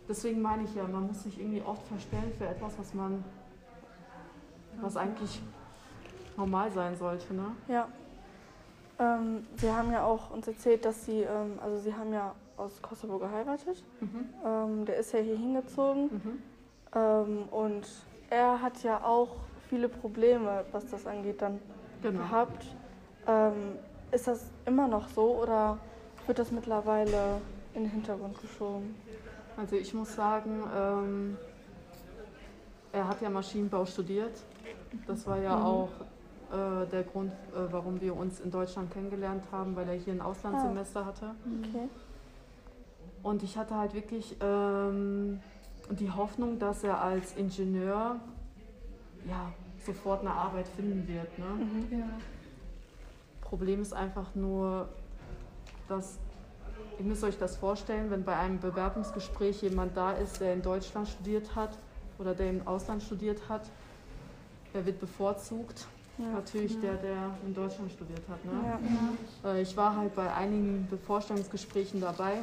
[0.07, 3.23] deswegen meine ich ja, man muss sich irgendwie oft verstellen für etwas, was man,
[4.81, 5.41] was eigentlich
[6.37, 7.33] normal sein sollte.
[7.33, 7.51] Ne?
[7.67, 7.87] Ja.
[8.99, 12.81] Ähm, Sie haben ja auch uns erzählt, dass Sie, ähm, also Sie haben ja aus
[12.81, 13.83] Kosovo geheiratet.
[14.01, 14.29] Mhm.
[14.45, 16.03] Ähm, der ist ja hier hingezogen.
[16.11, 16.43] Mhm.
[16.95, 17.87] Ähm, und
[18.29, 19.37] er hat ja auch
[19.69, 21.59] viele Probleme, was das angeht, dann
[22.01, 22.19] Genau.
[22.19, 22.65] gehabt.
[23.27, 23.77] Ähm,
[24.11, 25.77] ist das immer noch so oder
[26.27, 27.41] wird das mittlerweile
[27.73, 28.95] in den Hintergrund geschoben?
[29.57, 31.37] Also ich muss sagen, ähm,
[32.91, 34.31] er hat ja Maschinenbau studiert.
[35.07, 35.63] Das war ja Mhm.
[35.65, 35.89] auch
[36.51, 40.21] äh, der Grund, äh, warum wir uns in Deutschland kennengelernt haben, weil er hier ein
[40.21, 41.31] Auslandssemester hatte.
[41.69, 41.87] Okay.
[43.23, 45.39] Und ich hatte halt wirklich ähm,
[45.89, 48.19] die Hoffnung, dass er als Ingenieur
[49.27, 49.51] ja,
[49.85, 51.39] sofort eine Arbeit finden wird.
[51.39, 51.45] Ne?
[51.45, 51.99] Mhm.
[51.99, 52.05] Ja.
[53.41, 54.89] Problem ist einfach nur,
[55.87, 56.17] dass
[56.99, 61.07] ihr müsst euch das vorstellen, wenn bei einem Bewerbungsgespräch jemand da ist, der in Deutschland
[61.07, 61.77] studiert hat
[62.19, 63.63] oder der im Ausland studiert hat,
[64.73, 65.85] wer wird bevorzugt?
[66.17, 66.25] Ja.
[66.27, 68.45] Natürlich der, der in Deutschland studiert hat.
[68.45, 68.79] Ne?
[69.43, 69.51] Ja.
[69.51, 72.39] Äh, Ich war halt bei einigen Vorstellungsgesprächen dabei,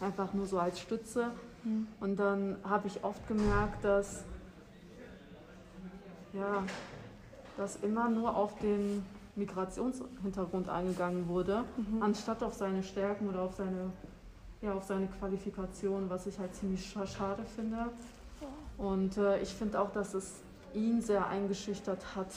[0.00, 1.30] einfach nur so als Stütze.
[1.64, 1.86] Mhm.
[2.00, 4.24] Und dann habe ich oft gemerkt, dass,
[6.32, 6.64] ja,
[7.58, 9.04] dass immer nur auf den
[9.38, 12.02] Migrationshintergrund eingegangen wurde, Mhm.
[12.02, 13.90] anstatt auf seine Stärken oder auf seine,
[14.60, 17.90] ja, auf seine Qualifikation, was ich halt ziemlich scha- schade finde.
[18.76, 20.34] Und äh, ich finde auch, dass es
[20.74, 22.28] ihn sehr eingeschüchtert hat,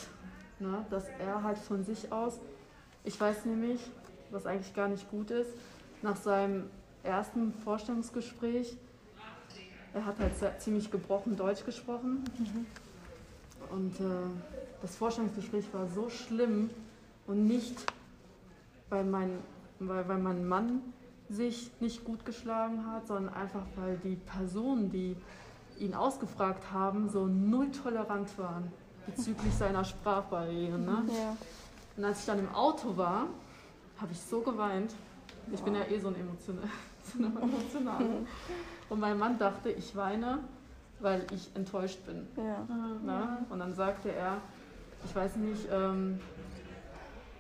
[0.60, 0.86] ne?
[0.90, 2.40] dass er halt von sich aus,
[3.04, 3.80] ich weiß nämlich,
[4.32, 5.50] was eigentlich gar nicht gut ist,
[6.02, 6.70] nach seinem
[7.04, 8.76] ersten Vorstellungsgespräch,
[9.94, 12.24] er hat halt sehr, ziemlich gebrochen Deutsch gesprochen.
[13.70, 14.04] Und äh,
[14.82, 16.70] das Vorstellungsgespräch war so schlimm
[17.32, 17.86] und nicht,
[18.89, 19.39] weil mein,
[19.80, 20.82] weil, weil mein Mann
[21.30, 25.15] sich nicht gut geschlagen hat, sondern einfach, weil die Personen, die
[25.80, 28.70] ihn ausgefragt haben, so null tolerant waren
[29.06, 30.86] bezüglich seiner Sprachbarrieren.
[30.86, 31.04] Ne?
[31.08, 31.38] Ja.
[31.96, 33.28] Und als ich dann im Auto war,
[34.00, 34.94] habe ich so geweint.
[35.54, 36.67] Ich bin ja eh so ein emotional.
[38.89, 40.39] Und mein Mann dachte, ich weine,
[41.00, 42.28] weil ich enttäuscht bin.
[42.36, 42.65] Ja.
[43.04, 43.46] Ne?
[43.50, 44.38] Und dann sagte er,
[45.06, 46.20] ich weiß nicht, ähm,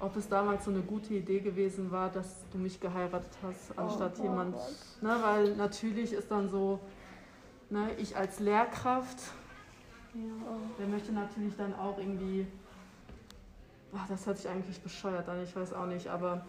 [0.01, 4.13] ob es damals so eine gute Idee gewesen war, dass du mich geheiratet hast, anstatt
[4.19, 4.55] oh, jemand.
[4.55, 5.01] Gott.
[5.01, 6.79] Ne, weil natürlich ist dann so,
[7.69, 9.19] ne, ich als Lehrkraft,
[10.13, 10.21] Ja.
[10.79, 12.47] der möchte natürlich dann auch irgendwie.
[13.93, 16.45] Ach, das hört sich eigentlich bescheuert an, ich weiß auch nicht, aber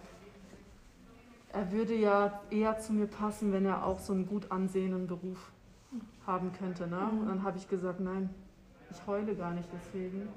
[1.53, 5.51] er würde ja eher zu mir passen, wenn er auch so einen gut ansehenden Beruf
[6.27, 6.87] haben könnte.
[6.87, 6.97] Ne?
[6.97, 7.21] Mhm.
[7.21, 8.31] Und dann habe ich gesagt, nein,
[8.91, 10.29] ich heule gar nicht deswegen,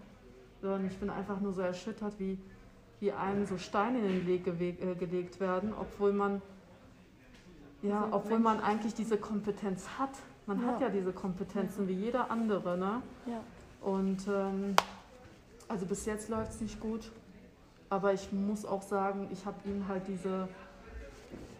[0.62, 2.40] sondern ich bin einfach nur so erschüttert, wie,
[3.06, 4.48] wie einem so Steine in den Weg
[4.82, 6.42] äh, gelegt werden, obwohl man,
[7.84, 10.10] ja, Diese obwohl man eigentlich diese Kompetenz hat.
[10.48, 10.68] Man Ja.
[10.70, 12.78] hat ja diese Kompetenzen wie jeder andere.
[12.78, 13.02] Ne?
[13.28, 13.42] Ja.
[13.82, 14.76] Und ähm,
[15.68, 17.12] also bis jetzt läuft es nicht gut.
[17.92, 20.48] Aber ich muss auch sagen, ich habe ihm halt diese,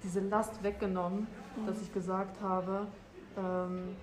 [0.04, 1.28] diese Last weggenommen,
[1.68, 2.88] dass ich gesagt habe,
[3.38, 3.96] ähm,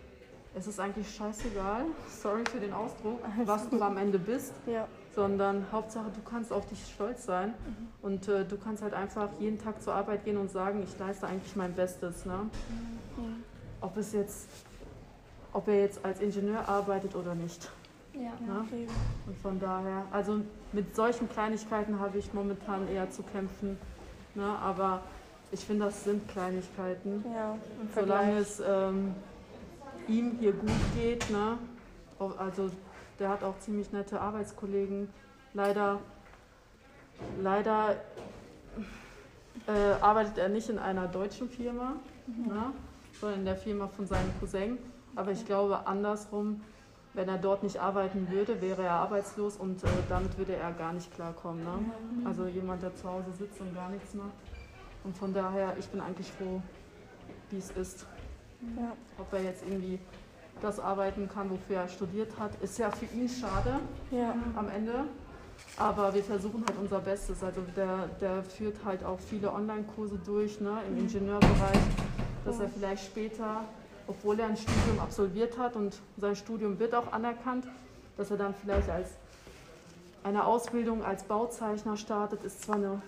[0.55, 4.87] es ist eigentlich scheißegal, sorry für den Ausdruck, was du am Ende bist, Ja.
[5.15, 7.89] Sondern Hauptsache du kannst auf dich stolz sein Mhm.
[8.03, 11.27] und äh, du kannst halt einfach jeden Tag zur Arbeit gehen und sagen, ich leiste
[11.27, 12.25] eigentlich mein Bestes.
[12.25, 12.35] Ne?
[13.19, 13.43] Mhm.
[13.81, 14.49] Ob es jetzt,
[15.53, 17.71] ob er jetzt als Ingenieur arbeitet oder nicht.
[18.15, 18.21] Ja.
[18.21, 18.65] Ne?
[18.73, 18.93] Eben.
[19.27, 20.41] Und von daher, also
[20.73, 23.79] mit solchen Kleinigkeiten habe ich momentan eher zu kämpfen.
[24.35, 24.45] Ne?
[24.45, 25.01] Aber
[25.51, 27.25] ich finde, das sind Kleinigkeiten.
[27.35, 27.57] Ja,
[27.95, 29.15] Solange es ähm,
[30.09, 31.29] ihm hier gut geht.
[31.31, 31.59] Ne?
[32.39, 32.71] Also
[33.23, 35.09] der hat auch ziemlich nette Arbeitskollegen.
[35.55, 36.01] Leider,
[37.41, 37.97] leider
[39.69, 41.95] äh, arbeitet er nicht in einer deutschen Firma,
[42.27, 42.73] ne?
[43.21, 44.77] sondern in der Firma von seinem Cousin.
[45.15, 46.63] Aber ich glaube andersrum,
[47.15, 50.93] wenn er dort nicht arbeiten würde, wäre er arbeitslos und äh, damit würde er gar
[50.93, 51.63] nicht klarkommen.
[51.63, 51.79] Ne?
[52.25, 54.33] Also jemand, der zu Hause sitzt und gar nichts macht.
[55.05, 56.61] Und von daher, ich bin eigentlich froh,
[57.51, 58.05] wie es ist.
[58.77, 58.97] Ja.
[59.19, 60.01] Ob er jetzt irgendwie
[60.63, 64.35] das arbeiten kann, wofür er studiert hat, ist ja für ihn schade Ja.
[64.57, 65.05] am Ende.
[65.77, 67.43] Aber wir versuchen halt unser Bestes.
[67.43, 71.79] Also der, der führt halt auch viele Online-Kurse durch ne, im Ingenieurbereich,
[72.45, 73.65] dass er vielleicht später,
[74.07, 77.67] obwohl er ein Studium absolviert hat und sein Studium wird auch anerkannt,
[78.17, 79.11] dass er dann vielleicht als
[80.25, 83.03] eine Ausbildung als Bauzeichner startet, ist zwar eine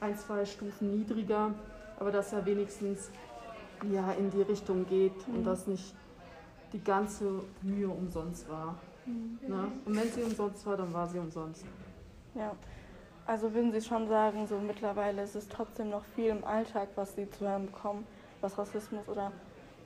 [0.00, 1.50] ein, zwei Stufen niedriger,
[1.98, 3.10] aber dass er wenigstens
[3.90, 5.44] ja, in die Richtung geht und Mhm.
[5.44, 5.94] dass nicht
[6.72, 8.76] die ganze Mühe umsonst war.
[9.06, 9.72] Ne?
[9.84, 11.64] Und wenn sie umsonst war, dann war sie umsonst.
[12.34, 12.54] Ja.
[13.24, 17.14] Also würden Sie schon sagen, so mittlerweile ist es trotzdem noch viel im Alltag, was
[17.14, 18.04] Sie zu hören bekommen,
[18.40, 19.30] was Rassismus oder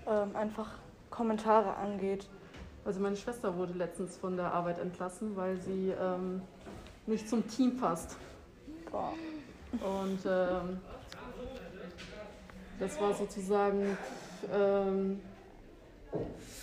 [0.07, 0.71] ähm, einfach
[1.11, 2.29] Kommentare angeht.
[2.85, 6.41] Also meine Schwester wurde letztens von der Arbeit entlassen, weil sie ähm,
[7.07, 8.17] nicht zum Team passt.
[8.91, 9.13] Boah.
[9.73, 10.81] Und ähm,
[12.79, 13.99] das war sozusagen,
[14.53, 15.21] ähm,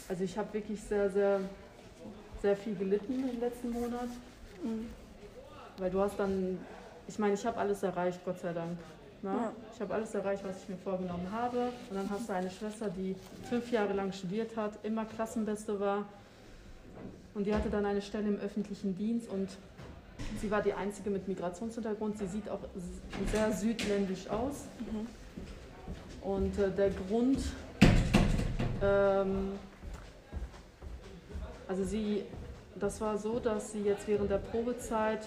[0.09, 1.39] also ich habe wirklich sehr, sehr,
[2.41, 4.07] sehr viel gelitten im letzten Monat,
[4.63, 4.87] Mhm.
[5.77, 6.57] weil du hast dann,
[7.07, 8.77] ich meine, ich habe alles erreicht, Gott sei Dank.
[9.21, 9.29] Ne?
[9.29, 9.51] Ja.
[9.73, 11.69] Ich habe alles erreicht, was ich mir vorgenommen habe.
[11.89, 13.15] Und dann hast du eine Schwester, die
[13.49, 16.05] fünf Jahre lang studiert hat, immer Klassenbeste war.
[17.33, 19.49] Und die hatte dann eine Stelle im öffentlichen Dienst und
[20.39, 22.19] sie war die einzige mit Migrationshintergrund.
[22.19, 22.59] Sie sieht auch
[23.31, 24.65] sehr südländisch aus.
[24.79, 25.07] Mhm.
[26.21, 27.39] Und äh, der Grund,
[28.83, 29.53] ähm,
[31.67, 32.23] also sie,
[32.75, 35.21] das war so, dass sie jetzt während der Probezeit,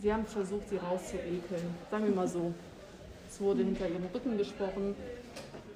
[0.00, 1.74] sie haben versucht, sie rauszuekeln.
[1.90, 2.52] Sagen wir mal so.
[3.28, 4.94] Es wurde hinter ihrem Rücken gesprochen.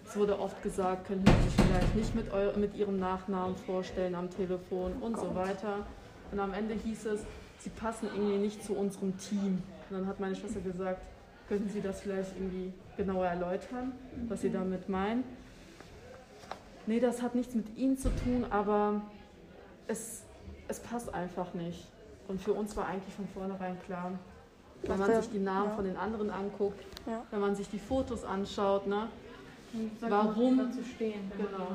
[0.06, 4.14] Es wurde oft gesagt, könnten Sie sich vielleicht nicht mit, eu mit Ihrem Nachnamen vorstellen
[4.14, 5.86] am Telefon und so weiter.
[6.32, 7.20] Und am Ende hieß es,
[7.58, 9.62] Sie passen irgendwie nicht zu unserem Team.
[9.90, 11.02] Und dann hat meine Schwester gesagt,
[11.48, 13.92] könnten Sie das vielleicht irgendwie genauer erläutern,
[14.28, 15.24] was Sie damit meinen?
[16.88, 19.02] Nee, das hat nichts mit Ihnen zu tun, aber
[19.88, 20.22] es,
[20.68, 21.86] es passt einfach nicht.
[22.28, 24.12] Und für uns war eigentlich von vornherein klar,
[24.82, 25.74] wenn man der- sich die Namen ja.
[25.76, 27.22] von den anderen anguckt, Ja.
[27.30, 29.08] wenn man sich die Fotos anschaut, ne?
[30.00, 30.56] Warum?
[30.56, 31.68] Man dazu stehen, wenn Genau.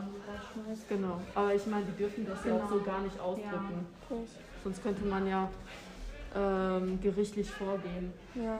[0.89, 1.21] Genau.
[1.35, 2.79] Aber ich meine, die dürfen das ja auch Genau.
[2.79, 3.85] so gar nicht ausdrücken.
[4.09, 4.27] Gut.
[4.63, 5.47] Sonst könnte man ja
[6.35, 8.11] ähm, gerichtlich vorgehen.
[8.33, 8.59] Ja.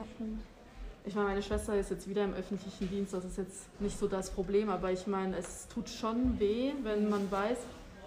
[1.06, 4.08] Ich meine, meine Schwester ist jetzt wieder im öffentlichen Dienst, das ist jetzt nicht so
[4.08, 7.58] das Problem, aber ich meine, es tut schon weh, wenn man weiß,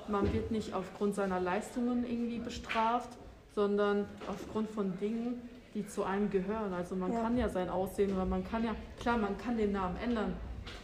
[0.08, 3.10] man wird nicht aufgrund seiner Leistungen irgendwie bestraft,
[3.54, 5.42] sondern aufgrund von Dingen,
[5.76, 6.74] die zu einem gehören.
[6.74, 7.22] Also man Ja.
[7.22, 10.34] kann ja sein Aussehen oder man kann ja, klar, man kann den Namen ändern,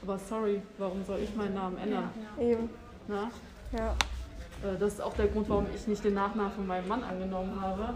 [0.03, 2.09] aber sorry, warum soll ich meinen Namen ändern?
[2.39, 2.69] Eben.
[3.07, 3.31] Na?
[3.71, 3.95] Ja.
[4.63, 7.59] Äh, Das ist auch der Grund, warum ich nicht den Nachnamen von meinem Mann angenommen
[7.59, 7.95] habe,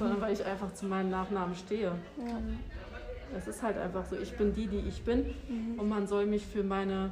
[0.00, 1.92] sondern weil ich einfach zu meinem Nachnamen stehe.
[2.18, 2.38] Ja.
[3.36, 5.78] Es ist halt einfach so, ich bin die, die ich bin Mhm.
[5.80, 7.10] und man soll mich für meine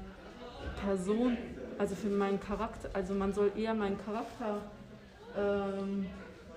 [0.84, 1.36] Person,
[1.78, 4.60] also für meinen Charakter, also man soll eher meinen Charakter
[5.38, 6.06] ähm,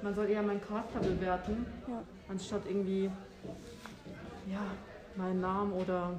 [0.01, 2.01] man soll eher meinen Charakter bewerten, Ja.
[2.27, 3.09] anstatt irgendwie
[4.51, 4.59] ja,
[5.15, 6.11] meinen Namen oder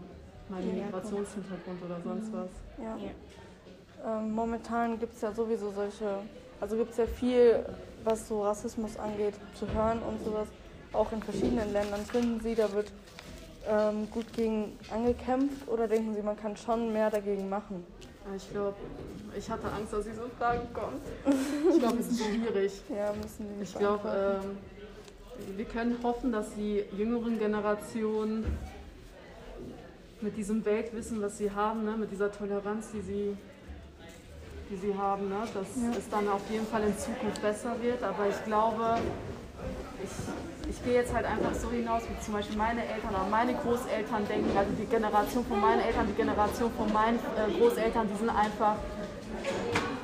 [0.48, 2.48] meinen Die Migrationshintergrund oder sonst was.
[2.78, 2.96] Ja.
[2.96, 4.18] Ja.
[4.18, 6.18] Ähm, momentan gibt es ja sowieso solche,
[6.60, 7.64] also gibt es ja viel,
[8.04, 10.48] was so Rassismus angeht, zu hören und sowas,
[10.92, 12.00] auch in verschiedenen Ländern.
[12.06, 12.92] Finden Sie, da wird
[13.68, 17.84] ähm, gut gegen angekämpft oder denken Sie, man kann schon mehr dagegen machen?
[18.26, 18.76] Aber Ich glaube,
[19.36, 21.02] ich hatte Angst, dass diese Frage kommt.
[21.72, 22.82] Ich glaube, es ist schwierig.
[22.88, 28.44] Ja, müssen Sie nicht Ich glaube, ähm, wir können hoffen, dass die jüngeren Generationen
[30.20, 33.36] mit diesem Weltwissen, was sie haben, ne, mit dieser Toleranz, die sie,
[34.70, 35.90] die sie haben, ne, dass Ja.
[35.98, 38.02] es dann auf jeden Fall in Zukunft besser wird.
[38.02, 38.98] Aber ich glaube,
[40.02, 40.10] ich,
[40.68, 44.26] ich gehe jetzt halt einfach so hinaus, wie zum Beispiel meine Eltern oder meine Großeltern
[44.28, 48.30] denken, also die Generation von meinen Eltern, die Generation von meinen äh, Großeltern, die sind
[48.30, 48.76] einfach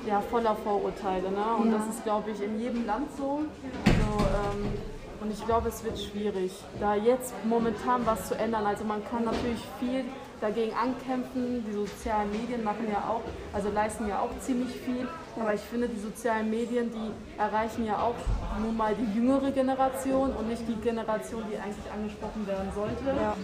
[0.07, 1.31] ja, voller Vorurteile.
[1.31, 1.45] Ne?
[1.59, 1.79] Und Ja.
[1.79, 3.41] das ist, glaube ich, in jedem Land so.
[3.87, 4.73] Also, ähm,
[5.21, 8.65] und ich glaube, es wird schwierig, da jetzt momentan was zu ändern.
[8.67, 10.05] Also man kann natürlich viel
[10.41, 11.65] dagegen ankämpfen.
[11.67, 13.23] Die sozialen Medien machen ja auch,
[13.53, 15.07] also leisten ja auch ziemlich viel.
[15.39, 18.15] Aber ich finde, die sozialen Medien, die erreichen ja auch
[18.61, 23.05] nur mal die jüngere Generation und nicht die Generation, die eigentlich angesprochen werden sollte.
[23.21, 23.37] Ja.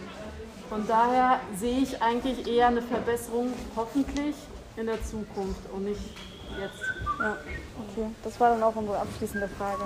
[0.69, 4.35] Von daher sehe ich eigentlich eher eine Verbesserung, hoffentlich
[4.77, 6.01] in der Zukunft und nicht
[6.61, 6.83] jetzt.
[7.21, 7.37] ja,
[7.89, 8.09] okay.
[8.25, 9.85] Das war dann auch unsere abschließende Frage.